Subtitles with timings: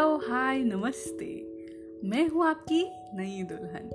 [0.00, 1.26] Hello, हाय, नमस्ते।
[2.04, 3.90] मैं हूँ आपकी नई दुल्हन।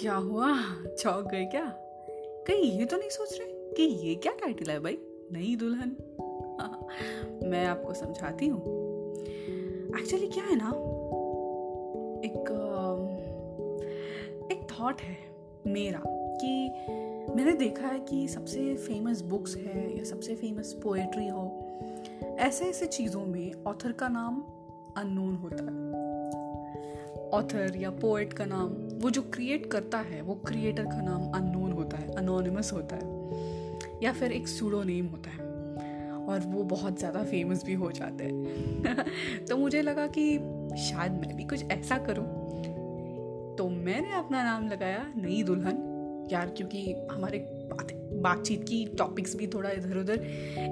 [0.00, 0.58] क्या हुआ?
[0.98, 1.64] चौक गए क्या?
[2.48, 4.98] कहीं ये तो नहीं सोच रहे कि ये क्या टाइटल है भाई,
[5.32, 5.96] नई दुल्हन?
[7.50, 8.62] मैं आपको समझाती हूँ।
[10.00, 10.68] एक्चुअली क्या है ना?
[12.24, 12.38] एक
[14.52, 15.16] एक थॉट है
[15.66, 16.68] मेरा कि
[17.34, 21.70] मैंने देखा है कि सबसे फ़ेमस बुक्स है या सबसे फ़ेमस पोएट्री हो
[22.24, 24.42] ऐसे ऐसे चीज़ों में ऑथर का नाम
[24.96, 26.04] अननोन होता है।
[27.30, 28.68] ऑथर या पोएट का नाम,
[29.00, 33.02] वो जो क्रिएट करता है, वो क्रिएटर का नाम अननोन होता है अनोनिमस होता है,
[34.02, 35.38] या फिर एक सूडो नेम होता है,
[36.26, 38.42] और वो बहुत ज़्यादा फ़ेमस भी हो जाते हैं।
[39.46, 40.38] तो मुझे लगा कि
[40.78, 42.24] शायद मैं भी कुछ ऐसा करूँ।
[43.56, 45.90] तो मैंने अपना नाम लगाया नई दुल्हन।
[46.32, 47.88] यार, क्योंकि हमारे बात,
[48.22, 50.14] बातचीत की टॉपिक्स भी थोड़ा इधर उधर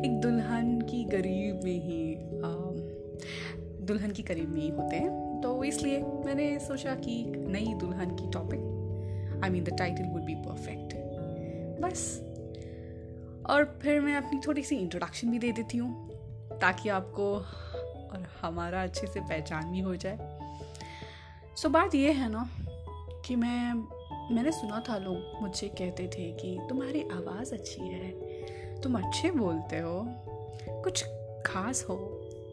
[0.04, 2.16] एक दुल्हन की गरीब में ही
[3.86, 8.30] दुल्हन की करीब में ही होते हैं। तो इसलिए मैंने सोचा कि नई दुल्हन की
[8.30, 10.94] topic I mean the title would be perfect
[11.82, 12.20] बस।
[13.50, 16.10] और फिर मैं अपनी थोड़ी सी इंट्रोडक्शन भी दे देती हूँ
[16.60, 17.34] ताकि आपको
[18.12, 20.18] और हमारा अच्छे से पहचान भी हो जाए।
[21.56, 22.50] सो so, बात ये है ना
[23.26, 23.74] कि मैं
[24.34, 28.10] मैंने सुना था लोग मुझसे कहते थे कि तुम्हारी आवाज़ अच्छी है
[28.80, 30.04] तुम अच्छे बोलते हो
[30.82, 31.04] कुछ
[31.46, 31.96] खास हो।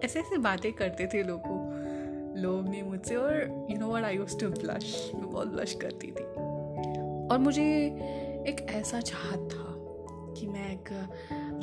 [0.03, 1.41] ऐसे ऐसे बातें करते थे लोग
[2.37, 6.07] लोग ने मुझसे और you know what I use to blush मैं बहुत ब्लश करती
[6.07, 6.23] थी।
[7.27, 7.65] और मुझे
[8.47, 9.75] एक ऐसा चाहत था
[10.33, 10.89] कि मैं एक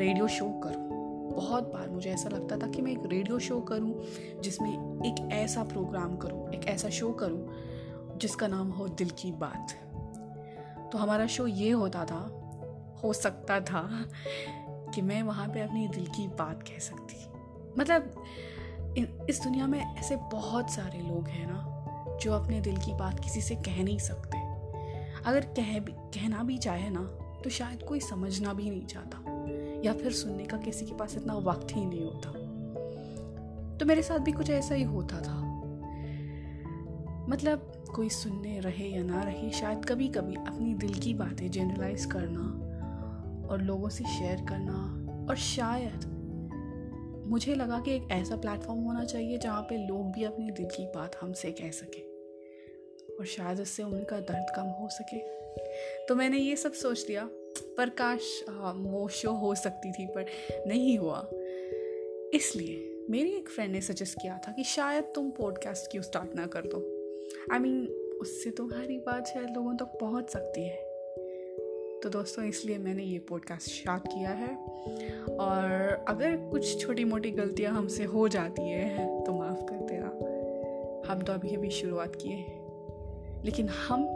[0.01, 0.87] रेडियो शो करूँ।
[1.33, 3.95] बहुत बार मुझे ऐसा लगता था कि मैं एक रेडियो शो करूँ,
[4.41, 4.73] जिसमें
[5.05, 7.49] एक ऐसा प्रोग्राम करूँ, एक ऐसा शो करूँ,
[8.19, 9.73] जिसका नाम हो दिल की बात।
[10.93, 12.21] तो हमारा शो ये होता था,
[13.03, 14.05] हो सकता था
[14.95, 17.25] कि मैं वहाँ पे अपनी दिल की बात कह सकती।
[17.79, 18.25] मतलब
[19.31, 23.41] इस दुनिया में ऐसे बहुत सारे लोग हैं ना, जो अपने दिल की बात किसी
[23.41, 24.39] से कह नहीं सकते।
[25.25, 27.03] अगर कह भी, कहना भी चाहे ना
[27.45, 29.19] तो शायद कोई समझना भी नहीं चाहता,
[29.85, 32.31] या फिर सुनने का किसी के पास इतना वक्त ही नहीं होता।
[33.79, 35.45] तो मेरे साथ भी कुछ ऐसा ही होता था।
[37.29, 42.05] मतलब कोई सुनने रहे या ना रहे, शायद कभी कभी अपनी दिल की बातें जनरलाइज
[42.05, 42.66] करना
[43.47, 46.17] और लोगों से शेयर करना। और शायद
[47.27, 50.87] मुझे लगा कि एक ऐसा प्लेटफॉर्म होना चाहिए जहाँ पे लोग भी अपनी दिल की
[50.87, 52.17] बात हमसे कह सकें।
[53.21, 55.19] और शायद उससे उनका दर्द कम हो सके।
[56.07, 57.31] तो मैंने ये सब सोच लिया
[57.77, 58.45] पर काश
[58.77, 60.27] वो शो हो सकती थी पर
[60.67, 61.31] नहीं हुआ।
[62.35, 66.47] इसलिए मेरी एक फ्रेंड ने सजेस्ट किया था कि शायद तुम पॉडकास्ट क्यों स्टार्ट ना
[66.47, 66.79] कर दो।
[67.53, 70.86] आई I मीन mean, उससे तुम्हारी बात शायद लोगों तक तो पहुँच सकती है।
[72.07, 74.57] तो दोस्तों, इसलिए मैंने ये पॉडकास्ट स्टार्ट किया है।
[75.37, 75.65] और
[76.09, 80.07] अगर कुछ छोटी मोटी गलतियाँ हमसे हो जाती है तो माफ़ कर देना।
[81.13, 82.67] हम तो अभी अभी शुरुआत किए हैं।
[83.45, 84.07] लेकिन हम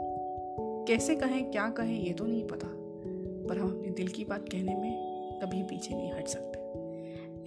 [0.60, 2.68] कैसे कहें, क्या कहें, ये तो नहीं पता।
[3.48, 4.94] पर हम अपने दिल की बात कहने में
[5.42, 6.58] कभी पीछे नहीं हट सकते।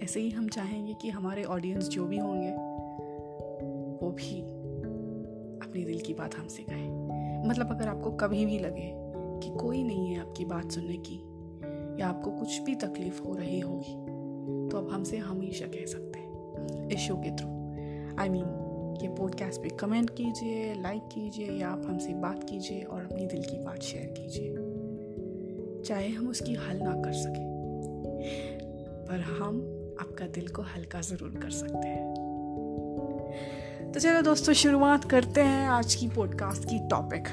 [0.04, 2.50] ऐसे ही हम चाहेंगे कि हमारे ऑडियंस जो भी होंगे,
[4.04, 4.40] वो भी
[5.68, 7.04] अपने दिल की बात हमसे कहें।
[7.48, 9.03] मतलब अगर आपको कभी भी लगे
[9.44, 11.16] कि कोई नहीं है आपकी बात सुनने की,
[12.00, 13.94] या आपको कुछ भी तकलीफ़ हो रही होगी
[14.70, 17.48] तो आप हमसे हमेशा कह सकते हैं इस शो के थ्रू।
[18.20, 18.44] आई मीन
[19.02, 23.42] ये पॉडकास्ट पे कमेंट कीजिए लाइक कीजिए, या आप हमसे बात कीजिए और अपनी दिल
[23.42, 27.46] की बात शेयर कीजिए। चाहे हम उसकी हल ना कर सकें,
[29.08, 29.58] पर हम
[30.00, 32.12] आपका दिल को हल्का ज़रूर कर सकते हैं।
[33.92, 37.28] तो चलो दोस्तों, शुरुआत करते हैं आज की पॉडकास्ट की टॉपिक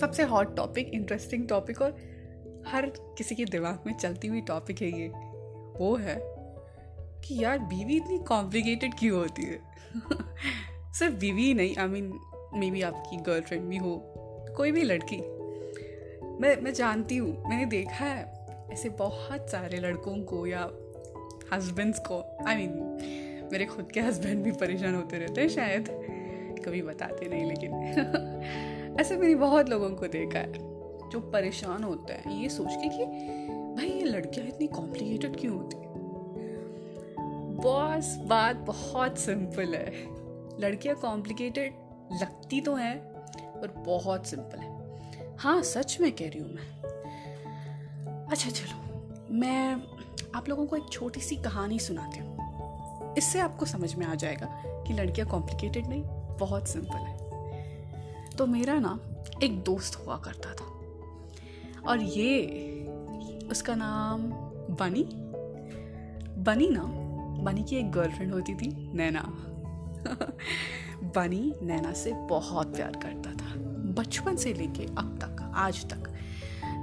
[0.00, 1.90] सबसे हॉट टॉपिक इंटरेस्टिंग टॉपिक और
[2.66, 5.08] हर किसी के दिमाग में चलती हुई टॉपिक है ये।
[5.78, 6.20] वो है
[7.24, 9.60] कि यार बीवी इतनी कॉम्प्लिकेटेड क्यों होती है?
[10.92, 12.18] सिर्फ़ बीवी नहीं आई मीन
[12.54, 14.14] मे बी आपकी गर्लफ्रेंड भी हो
[14.56, 15.16] कोई भी लड़की।
[16.40, 20.70] मैं मैं जानती हूँ मैंने देखा है ऐसे बहुत सारे लड़कों को या
[21.52, 25.48] हस्बैंड्स को आई I मीन mean, मेरे खुद के हस्बैंड भी परेशान होते रहते हैं
[25.48, 25.88] शायद।
[26.66, 27.70] कभी बताते नहीं लेकिन।
[28.98, 30.52] ऐसे मैंने बहुत लोगों को देखा है,
[31.08, 33.04] जो परेशान होते हैं। ये सोच के कि,
[33.74, 35.76] भाई, ये लड़कियाँ इतनी कॉम्प्लिकेटेड क्यों होती
[37.62, 39.92] बॉस, बात बहुत सिंपल है।
[40.60, 41.74] लड़कियाँ कॉम्प्लिकेटेड
[42.22, 42.98] लगती तो हैं,
[43.60, 44.80] पर बहुत सिंपल है।
[45.36, 46.82] हाँ सच में कह रही हूँ मैं।
[48.26, 49.82] अच्छा चलो, मैं
[50.34, 52.40] आप लोगों को एक छोटी सी कहानी सुनाती हूँ।
[53.14, 56.02] इससे आपको समझ में आ जाएगा कि लड़कियाँ कॉम्प्लिकेटेड नहीं,
[56.38, 57.19] बहुत सिंपल है।
[58.40, 59.00] तो मेरा ना
[59.42, 60.64] एक दोस्त हुआ करता था।
[61.90, 62.46] और ये
[63.50, 64.22] उसका नाम
[64.76, 65.08] बनी।
[66.42, 66.82] बनी ना,
[67.42, 69.22] बनी की एक गर्लफ्रेंड होती थी, नैना।
[71.02, 73.54] बनी नैना से बहुत प्यार करता था,
[73.92, 76.14] बचपन से लेके अब तक, आज तक।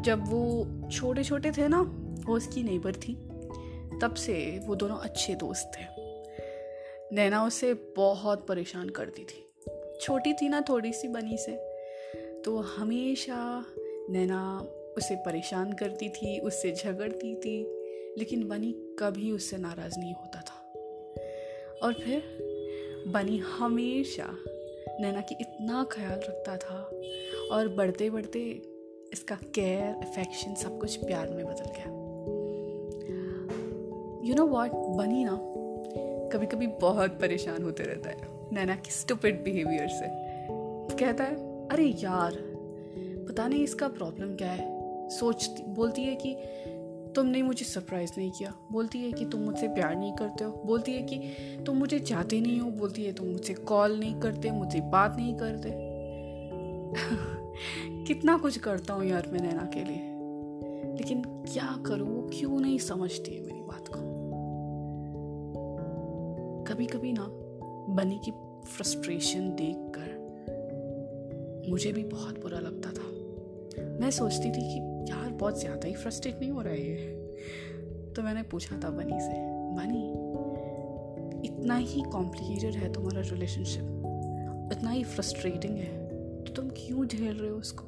[0.02, 1.82] जब वो छोटे छोटे थे ना,
[2.26, 3.14] वो उसकी नेबर थी,
[4.02, 5.84] तब से वो दोनों अच्छे दोस्त थे।
[7.16, 9.44] नैना उसे बहुत परेशान करती थी।
[10.02, 11.52] छोटी थी ना थोड़ी सी बनी से।
[12.46, 13.66] तो हमेशा
[14.10, 14.68] नैना
[14.98, 17.64] उसे परेशान करती थी, उससे झगड़ती थी,
[18.18, 20.74] लेकिन बनी कभी उससे नाराज़ नहीं होता था।
[21.84, 22.24] और फिर
[23.08, 24.38] बनी हमेशा
[25.00, 26.92] नैना की इतना ख्याल रखता था
[27.52, 28.40] और बढ़ते बढ़ते
[29.14, 32.08] इसका केयर अफेक्शन सब कुछ प्यार में बदल गया।
[34.28, 35.40] यू नो वॉट बनी ना
[36.34, 40.06] कभी कभी बहुत परेशान होते रहता है। नैना की स्टूपिड बिहेवियर से।
[40.96, 42.32] कहता है, अरे यार,
[43.30, 44.78] पता नहीं इसका प्रॉब्लम क्या है?
[45.10, 46.38] सोचती, बोलती है कि,
[47.16, 50.94] तुमने मुझे सरप्राइज़ नहीं किया। बोलती है कि, तुम मुझसे प्यार नहीं करते हो। बोलती
[50.94, 51.18] है कि,
[51.66, 55.36] तुम मुझे चाहते नहीं हो। बोलती है, तुम मुझसे कॉल नहीं करते, मुझसे बात नहीं
[55.36, 55.70] करते।
[58.06, 60.14] कितना कुछ करता हूँ यार मैं नैना के लिए।
[60.98, 64.18] लेकिन क्या करूँ, वो क्यों नहीं समझती है मेरी बात को?
[66.64, 67.44] कभी कभी ना
[67.90, 68.32] बनी की
[68.68, 70.16] फ्रस्ट्रेशन देखकर
[71.70, 73.08] मुझे भी बहुत बुरा लगता था।
[74.00, 78.22] मैं सोचती थी कि यार बहुत ज़्यादा ही फ्रस्ट्रेट नहीं हो रहा है ये। तो
[78.22, 79.34] मैंने पूछा था बनी से?
[79.76, 80.06] बनी।
[81.48, 86.08] इतना ही कॉम्प्लिकेटेड है तुम्हारा रिलेशनशिप इतना ही फ्रस्ट्रेटिंग है।
[86.44, 87.84] तो तुम क्यों झेल रहे हो उसको?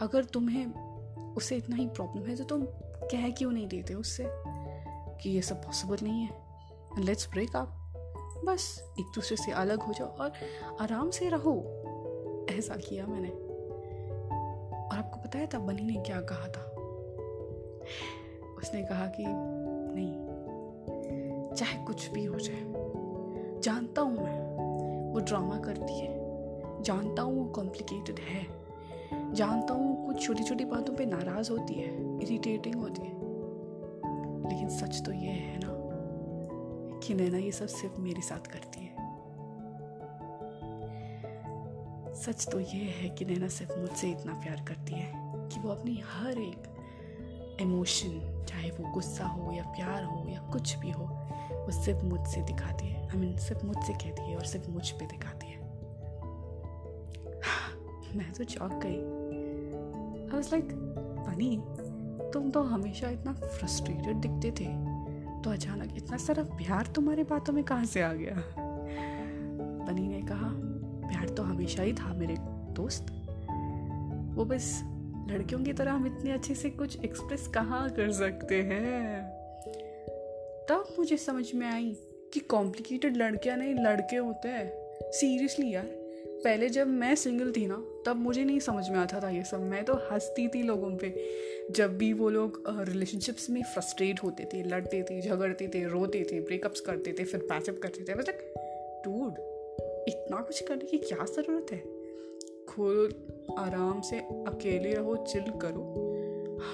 [0.00, 0.66] अगर तुम्हें
[1.34, 2.64] उसे इतना ही प्रॉब्लम है तो तुम
[3.04, 6.30] कह क्यों नहीं देते उससे कि ये सब पॉसिबल नहीं है?
[6.98, 7.78] लेट्स ब्रेक अप
[8.44, 10.32] बस, एक दूसरे से अलग हो जाओ और
[10.80, 11.54] आराम से रहो,
[12.50, 13.28] ऐसा किया मैंने।
[14.88, 16.62] और आपको बताया था, बनी ने क्या कहा था?
[18.58, 19.24] उसने कहा कि,
[19.94, 20.12] नहीं,
[21.54, 22.64] चाहे कुछ भी हो जाए,
[23.60, 24.40] जानता हूँ मैं,
[25.12, 26.12] वो ड्रामा करती है,
[26.82, 28.46] जानता हूँ वो कॉम्प्लिकेटेड है,
[29.34, 33.12] जानता हूँ कुछ छोटी छोटी बातों पे नाराज़ होती है इरिटेटिंग होती है।
[34.48, 35.71] लेकिन सच तो ये है ना
[37.12, 38.92] कि नैना ये सब सिर्फ़ मेरे साथ करती है।
[42.14, 45.12] सच तो ये है कि नैना सिर्फ़ मुझसे इतना प्यार करती है
[45.48, 46.62] कि वो अपनी हर एक
[47.60, 51.04] इमोशन चाहे वो गुस्सा हो या प्यार हो या कुछ भी हो,
[51.52, 55.06] वो सिर्फ़ मुझसे दिखाती है। आई मीन सिर्फ़ मुझसे कहती है और सिर्फ़ मुझ पे
[55.06, 55.60] दिखाती है।
[58.16, 60.68] मैं तो चौक गई। आई वाज लाइक
[61.28, 61.62] बनी
[62.30, 64.91] तुम तो हमेशा इतना फ्रस्ट्रेटेड दिखते थे।
[65.44, 68.44] तो अचानक इतना सारा प्यार तुम्हारी बातों में कहाँ से आ गया?
[69.86, 70.50] बनी ने कहा,
[71.08, 72.36] प्यार तो हमेशा ही था मेरे
[72.72, 73.06] दोस्त।
[74.36, 74.82] वो बस
[75.30, 79.22] लड़कियों की तरह हम इतने अच्छे से कुछ एक्सप्रेस कहाँ कर सकते हैं?
[80.68, 81.96] तब मुझे समझ में आई
[82.32, 84.72] कि कॉम्प्लिकेटेड लड़कियाँ नहीं, लड़के होते हैं।
[85.10, 85.84] सीरियसली यार,
[86.44, 89.60] पहले जब मैं सिंगल थी ना तब मुझे नहीं समझ में आता था ये सब।
[89.60, 91.14] मैं तो हंसती थी लोगों पे।
[91.70, 96.40] जब भी वो लोग रिलेशनशिप्स में फ्रस्ट्रेट होते थे, लड़ते थे, झगड़ते थे, रोते थे
[96.40, 98.34] ब्रेकअप्स करते थे, फिर पैचअप करते थे मतलब
[99.04, 99.32] टूड
[100.08, 101.78] इतना कुछ करने की क्या ज़रूरत है?
[102.68, 103.14] खुद
[103.58, 105.98] आराम से अकेले रहो चिल करो।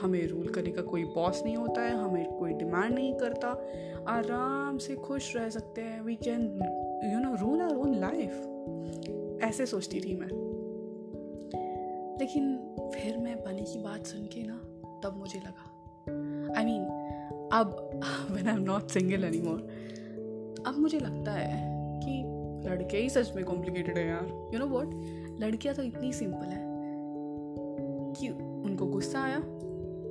[0.00, 3.48] हमें रूल करने का कोई बॉस नहीं होता है, हमें कोई डिमांड नहीं करता।
[4.08, 6.42] आराम से खुश रह सकते हैं we can
[7.12, 10.47] you know rule our own life ऐसे सोचती थी मैं।
[12.18, 12.56] लेकिन
[12.94, 14.56] फिर मैं बनी की बात सुन के ना
[15.04, 15.74] तब मुझे लगा।
[16.58, 19.58] आई I मीन mean, अब when I am not single any more
[20.66, 22.22] अब मुझे लगता है कि
[22.68, 24.90] लड़के ही सच में कॉम्प्लिकेटेड है यार। यू नो वॉट
[25.40, 26.62] लड़कियाँ तो इतनी सिंपल है
[28.14, 28.28] कि
[28.64, 29.40] उनको गुस्सा आया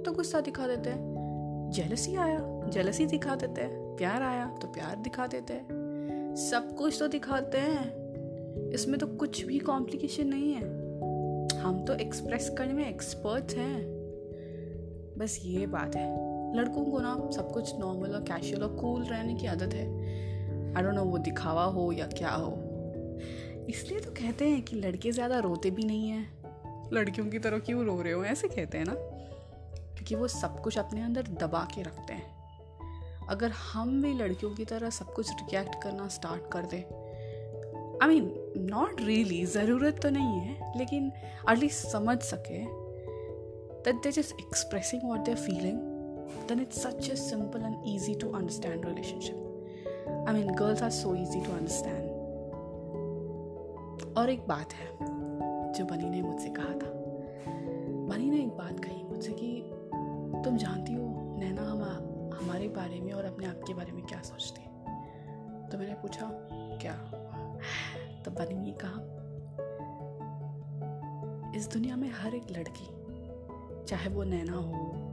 [0.05, 4.95] तो गुस्सा दिखा देते हैं। जेलसी आया जेलसी दिखा देते हैं। प्यार आया तो प्यार
[4.95, 10.86] दिखा देते हैं। सब कुछ तो दिखाते हैं। इसमें तो कुछ भी कॉम्प्लिकेशन नहीं है।
[11.63, 13.81] हम तो एक्सप्रेस करने में एक्सपर्ट हैं।
[15.17, 16.07] बस ये बात है।
[16.57, 19.85] लड़कों को ना सब कुछ नॉर्मल और कैशुअल और कूल रहने की आदत है।
[20.75, 22.51] आई डोंट नो वो दिखावा हो या क्या हो।
[23.69, 27.85] इसलिए तो कहते हैं कि लड़के ज़्यादा रोते भी नहीं हैं। लड़कियों की तरह क्यों
[27.85, 28.23] रो रहे हो?
[28.23, 32.37] ऐसे कहते हैं ना। क्योंकि वो सब कुछ अपने अंदर दबा के रखते हैं।
[33.29, 36.83] अगर हम भी लड़कियों की तरह सब कुछ रिएक्ट करना स्टार्ट कर दें
[38.01, 41.11] आई मीन नॉट रियली ज़रूरत तो नहीं है, लेकिन
[41.51, 42.63] एटलीस्ट समझ सके
[43.85, 45.85] that they just expressing what they are feeling
[46.47, 51.15] then it's such a simple and easy to understand relationship I mean girls are so
[51.15, 52.05] easy to understand
[54.17, 54.87] और एक बात है,
[55.73, 56.91] जो बनी ने मुझसे कहा था।
[58.07, 59.71] बनी ने एक बात कही मुझसे कि
[60.43, 61.81] तुम जानती हो, नैना हम
[62.33, 64.67] हमारे बारे में और अपने आप के बारे में क्या सोचती है?
[65.69, 66.29] तो मैंने पूछा,
[66.81, 66.93] क्या?
[68.25, 68.99] तो बनी ने कहा,
[71.55, 72.87] इस दुनिया में हर एक लड़की,
[73.85, 75.11] चाहे वो नैना हो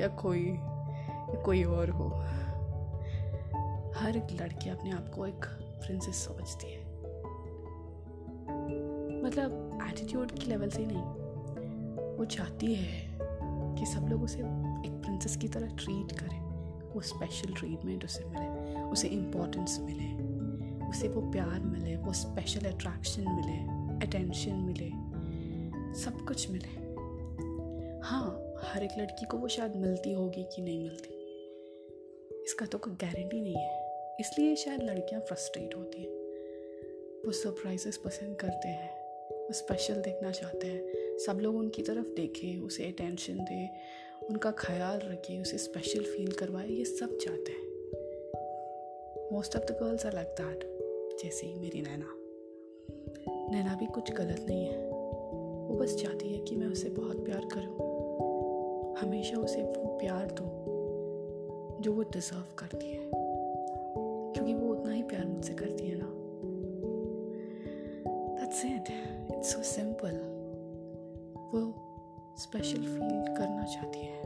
[0.00, 0.44] या कोई
[1.26, 2.08] या कोई और हो,
[3.96, 5.44] हर एक लड़की अपने आप को एक
[5.84, 6.84] प्रिंसेस समझती है।
[9.22, 11.02] मतलब एटीट्यूड की लेवल से नहीं,
[12.16, 13.18] वो चाहती है
[13.78, 16.40] कि सब लोग उसे एक प्रिंसेस की तरह ट्रीट करें,
[16.94, 20.25] वो स्पेशल ट्रीटमेंट उसे मिले, उसे इम्पोर्टेंस मिले।
[20.88, 24.88] उसे वो प्यार मिले, वो स्पेशल अट्रैक्शन मिले अटेंशन मिले,
[26.00, 26.86] सब कुछ मिले।
[28.08, 31.16] हाँ हर एक लड़की को वो शायद मिलती होगी कि नहीं मिलती।
[32.44, 33.86] इसका तो कोई गारंटी नहीं है।
[34.20, 36.10] इसलिए शायद लड़कियाँ फ्रस्ट्रेट होती हैं।
[37.26, 38.90] वो सरप्राइजेस पसंद करते हैं।
[39.32, 43.76] वो स्पेशल देखना चाहते हैं। सब लोग उनकी तरफ़ देखें, उसे अटेंशन दें,
[44.30, 47.75] उनका ख्याल रखें, उसे स्पेशल फील करवाए, ये सब चाहते हैं।
[49.36, 50.60] Most of the girls are like that
[51.22, 52.06] जैसे ही मेरी नैना।
[53.52, 54.88] नैना भी कुछ गलत नहीं है।
[55.68, 57.74] वो बस चाहती है कि मैं उसे बहुत प्यार करूँ।
[58.96, 60.48] हमेशा उसे वो प्यार दूँ,
[61.80, 63.10] जो वो डिज़र्व करती है।
[64.32, 66.12] क्योंकि वो उतना ही प्यार मुझसे करती है ना।
[68.40, 68.84] That's it
[69.36, 70.12] it's so simple
[71.54, 71.74] वो
[72.38, 74.22] स्पेशल फील करना चाहती है।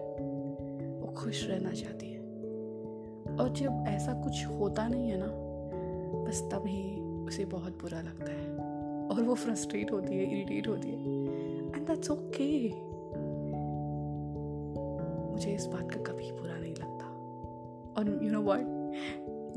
[1.01, 2.20] वो खुश रहना चाहती है।
[3.41, 5.27] और जब ऐसा कुछ होता नहीं है ना,
[6.25, 8.57] बस तभी उसे बहुत बुरा लगता है।
[9.09, 10.97] और वो फ्रस्ट्रेट होती है इरिटेट होती है।
[11.77, 12.69] एंड दैट्स ओके
[15.33, 17.07] मुझे इस बात का कभी बुरा नहीं लगता।
[17.99, 18.65] और यू नो व्हाट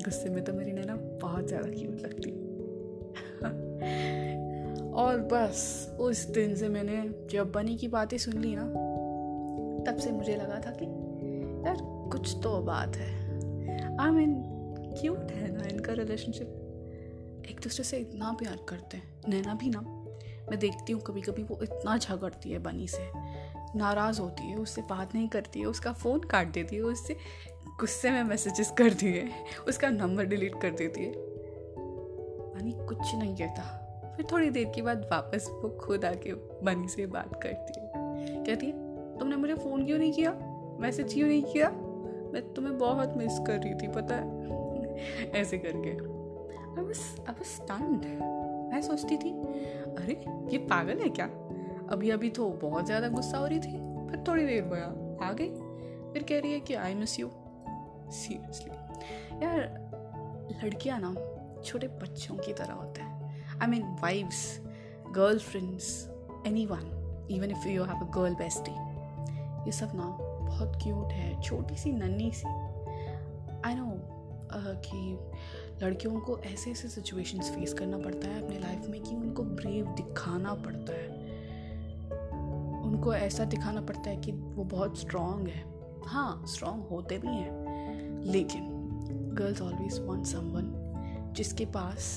[0.06, 2.32] गुस्से में तो मेरी नैना बहुत ज़्यादा क्यूट लगती
[4.94, 8.64] और बस, उस दिन से मैंने जब बनी की बातें सुन ली ना,
[9.88, 10.86] तब से मुझे लगा था कि
[11.68, 11.78] यार
[12.12, 13.23] कुछ तो बात है।
[14.00, 14.44] आई मीन
[15.02, 16.60] क्यूट है ना इनका रिलेशनशिप
[17.50, 19.80] एक दूसरे से इतना प्यार करते हैं। नैना भी ना।
[20.50, 23.12] मैं देखती हूँ कभी कभी वो इतना झगड़ती है बनी से।
[23.76, 27.18] नाराज़ होती है, उससे बात नहीं करती है, उसका फ़ोन काट देती है, उससे
[27.80, 29.30] गुस्से में मैसेजेस करती है,
[29.68, 31.14] उसका नंबर डिलीट कर देती है।
[32.56, 33.80] बनी कुछ नहीं कहता।
[34.18, 37.92] फिर थोड़ी देर के बाद वापस वो खुद आके बनी से बात करती है।
[38.46, 38.74] कहती है,
[39.18, 40.32] तुमने मुझे फ़ोन क्यों नहीं किया?
[40.80, 41.83] मैसेज क्यों नहीं किया?
[42.34, 45.32] मैं तुम्हें बहुत मिस कर रही थी, पता है?
[45.32, 48.06] ऐसे करके। आई वाज आई वाज
[48.74, 49.32] मैं सोचती थी,
[49.94, 50.14] अरे,
[50.52, 51.26] ये पागल है क्या?
[51.90, 53.72] अभी अभी तो बहुत ज़्यादा गुस्सा हो रही थी
[54.10, 55.50] फिर थोड़ी देर बाद आ गई।
[56.14, 57.30] फिर कह रही है कि आई मिस यू
[58.10, 58.72] सीरियसली
[59.46, 59.90] यार,
[60.64, 61.16] लड़कियाँ ना
[61.62, 64.62] छोटे बच्चों की तरह होते हैं। I mean wives
[65.12, 66.10] girl friends
[66.66, 68.72] anyone even if you have a girl bestie
[69.66, 70.23] ये सब ना
[70.54, 72.48] बहुत क्यूट है, छोटी सी, नन्ही सी।
[73.66, 73.92] आई नो
[74.86, 75.20] कि
[75.86, 79.86] लड़कियों को ऐसे ऐसे सिचुएशंस फेस करना पड़ता है अपने लाइफ में कि उनको ब्रेव
[79.86, 81.08] दिखाना पड़ता है।
[82.84, 85.64] उनको ऐसा दिखाना पड़ता है कि वो बहुत स्ट्रांग है।
[86.06, 88.70] हाँ स्ट्रांग होते भी हैं, लेकिन
[89.34, 92.16] गर्ल्स ऑलवेज वांट समवन जिसके पास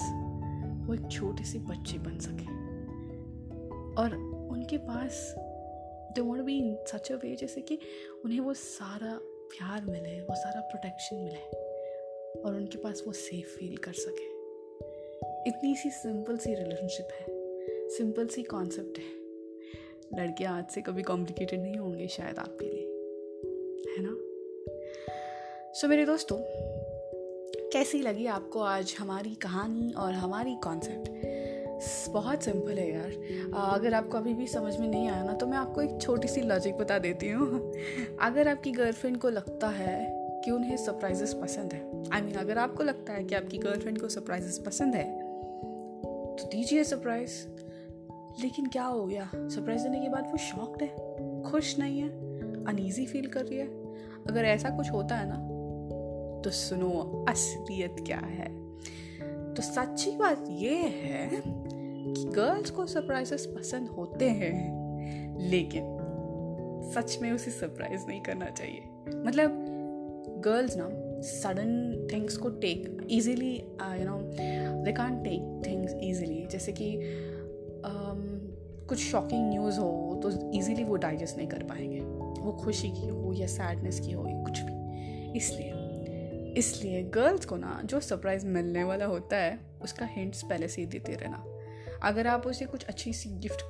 [0.87, 2.47] वो एक छोटे से बच्चे बन सके।
[4.03, 4.17] और
[4.51, 5.35] उनके पास
[6.17, 7.79] दे वॉन्ट बी इन सच अ वे जैसे कि
[8.25, 11.67] उन्हें वो सारा प्यार मिले वो सारा प्रोटेक्शन मिले
[12.41, 14.37] और उनके पास वो सेफ़ फील कर सके।
[15.49, 17.27] इतनी सी सिंपल सी रिलेशनशिप है
[17.89, 19.27] सिंपल सी कॉन्सेप्ट है।
[20.21, 22.85] लड़कियाँ आज से कभी कॉम्प्लिकेटेड नहीं होंगे शायद आपके लिए
[23.93, 24.17] है ना?
[25.73, 26.37] सो so, मेरे दोस्तों
[27.73, 31.09] कैसी लगी आपको आज हमारी कहानी और हमारी कॉन्सेप्ट
[32.09, 33.11] बहुत सिंपल है यार।
[33.55, 36.41] अगर आपको अभी भी समझ में नहीं आया ना तो मैं आपको एक छोटी सी
[36.41, 37.73] लॉजिक बता देती हूँ।
[38.23, 42.45] अगर आपकी गर्लफ्रेंड को लगता है कि उन्हें सरप्राइजेस पसंद है आई I मीन mean,
[42.45, 45.21] अगर आपको लगता है कि आपकी गर्लफ्रेंड को सरप्राइजेस पसंद है
[46.37, 47.49] तो दीजिए सरप्राइज़
[48.41, 49.31] लेकिन क्या हो गया?
[49.35, 50.97] सरप्राइज़ देने के बाद वो शॉक्ड है
[51.43, 52.09] खुश नहीं है
[52.65, 53.67] अनईजी फील कर रही है।
[54.29, 55.37] अगर ऐसा कुछ होता है ना
[56.43, 58.66] तो सुनो असलियत क्या है?
[59.57, 65.95] तो सच्ची बात ये है कि गर्ल्स को सरप्राइजेस पसंद होते हैं लेकिन
[66.95, 68.83] सच में उसे सरप्राइज़ नहीं करना चाहिए।
[69.27, 69.65] मतलब
[70.45, 70.89] गर्ल्स ना
[71.23, 74.19] सडन थिंग्स को take easily you know
[74.85, 76.91] they can take things easily जैसे कि
[77.83, 78.21] um,
[78.89, 82.01] कुछ शॉकिंग न्यूज़ हो तो ईजिली वो डाइजेस्ट नहीं कर पाएँगे।
[82.43, 85.73] वो खुशी की हो या सैडनेस की हो कुछ भी। इसलिए
[86.57, 90.87] इसलिए गर्ल्स को ना जो सरप्राइज़ मिलने वाला होता है, उसका हिंट्स पहले से ही
[90.87, 91.45] देते रहना।
[92.03, 93.65] अगर आप उसे कुछ अच्छी सी गिफ्ट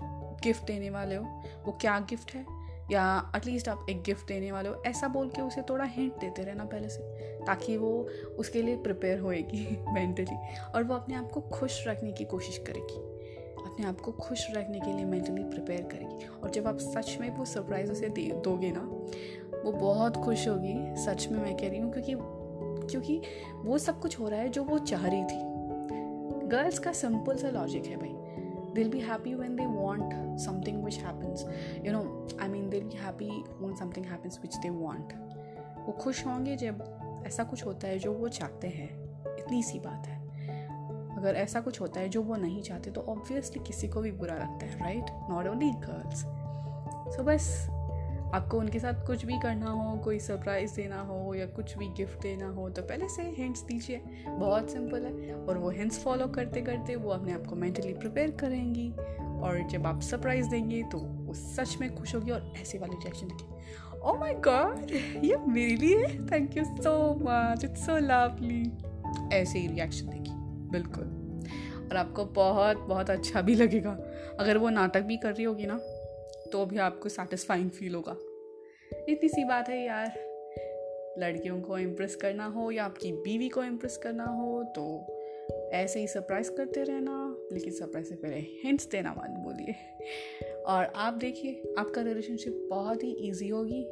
[0.44, 2.46] गिफ्ट देने वाले हो, वो क्या गिफ्ट है?
[2.90, 6.42] या एटलीस्ट आप एक गिफ्ट देने वाले हो, ऐसा बोल के उसे थोड़ा हिंट देते
[6.42, 7.00] रहना पहले से,
[7.44, 12.24] ताकि वो उसके लिए प्रिपेयर होएगी मेंटली और वो अपने आप को खुश रखने की
[12.24, 13.16] कोशिश करेगी।
[13.70, 17.30] अपने आप को खुश रखने के लिए मेंटली प्रिपेयर करेगी। और जब आप सच में
[17.30, 18.80] वो सरप्राइज़ उसे दे, दोगे ना,
[19.64, 22.14] वो बहुत खुश होगी, सच में मैं कह रही हूँ, क्योंकि
[22.90, 23.22] क्योंकि
[23.64, 25.56] वो सब कुछ हो रहा है जो वो चाह रही थी।
[26.46, 28.16] गर्ल्स का सिंपल सा लॉजिक है भाई।
[28.76, 30.06] They'll be happy when they want
[30.46, 31.42] something which happens.
[31.84, 32.04] You know,
[32.40, 33.30] i mean, they'll be happy
[33.62, 35.14] when something happens which they want.
[35.86, 39.06] वो खुश होंगे जब ऐसा कुछ होता है जो वो चाहते हैं।
[39.38, 40.26] इतनी सी बात है।
[41.16, 44.34] अगर ऐसा कुछ होता है जो वो नहीं चाहते तो ऑब्वियसली किसी को भी बुरा
[44.34, 46.20] लगता है right not only girls
[47.16, 47.68] so बस
[48.36, 52.20] आपको उनके साथ कुछ भी करना हो, कोई सरप्राइज़ देना हो या कुछ भी गिफ्ट
[52.20, 56.60] देना हो तो पहले से हिंट्स दीजिए। बहुत सिंपल है। और वो हिंट्स फॉलो करते
[56.60, 58.90] करते वो अपने आप को मेंटली प्रिपेयर करेंगी।
[59.36, 63.26] और जब आप सरप्राइज़ देंगे तो वो सच में खुश होगी और ऐसे वाली रिएक्शन
[63.26, 64.90] देगी। ओ माय गॉड
[65.24, 68.62] ये मेरे लिए thank you so much it's so lovely
[69.36, 70.30] ऐसे ही रिएक्शन देगी।
[70.70, 71.04] बिल्कुल।
[71.90, 73.98] और आपको बहुत बहुत अच्छा भी लगेगा।
[74.40, 75.78] अगर वो नाटक भी कर रही होगी ना
[76.52, 78.16] तो भी आपको सेटिस्फाइंग फील होगा।
[79.08, 80.12] इतनी सी बात है यार।
[81.18, 84.84] लड़कियों को इम्प्रेस करना हो या आपकी बीवी को इम्प्रेस करना हो तो
[85.72, 89.74] ऐसे ही सरप्राइज़ करते रहना, लेकिन सरप्राइज़ से पहले हिंट्स देना मत बोलिए।
[90.66, 93.82] और आप देखिए, आपका रिलेशनशिप बहुत ही ईजी होगी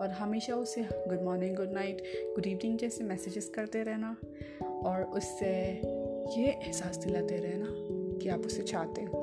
[0.00, 2.02] और हमेशा उसे good morning good night
[2.34, 4.16] good evening जैसे मैसेजेस करते रहना
[4.64, 5.50] और उससे
[6.38, 7.66] ये एहसास दिलाते रहना
[8.18, 9.18] कि आप उसे चाहते हो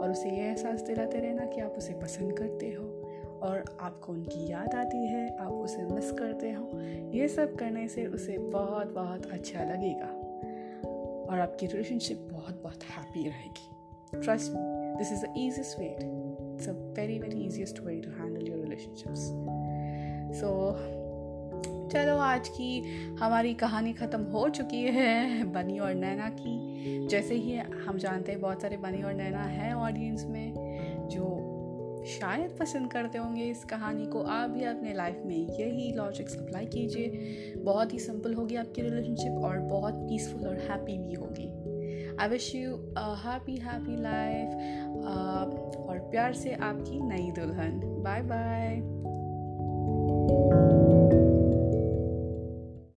[0.00, 2.91] और उसे ये एहसास दिलाते रहना कि आप उसे पसंद करते हो।
[3.42, 6.70] और आपको उनकी याद आती है, आप उसे मिस करते हो।
[7.14, 10.10] ये सब करने से उसे बहुत बहुत अच्छा लगेगा।
[11.30, 13.68] और आपकी रिलेशनशिप बहुत बहुत हैप्पी रहेगी।
[14.22, 18.48] Trust me this is the easiest way it's a very very easiest way to handle
[18.48, 19.20] your relationships
[20.40, 20.72] so
[21.92, 22.82] चलो आज की
[23.20, 28.40] हमारी कहानी ख़त्म हो चुकी है, बनी और नैना की। जैसे ही हम जानते हैं,
[28.40, 30.54] बहुत सारे बनी और नैना हैं ऑडियंस में,
[31.08, 31.41] जो
[32.06, 36.66] शायद पसंद करते होंगे इस कहानी को। आप भी अपने लाइफ में यही लॉजिक्स अप्लाई
[36.66, 41.48] कीजिए। बहुत ही सिंपल होगी आपकी रिलेशनशिप और बहुत पीसफुल और हैप्पी भी होगी।
[42.20, 42.74] I wish you
[43.18, 48.80] happy happy life और प्यार से आपकी नई दुल्हन। Bye bye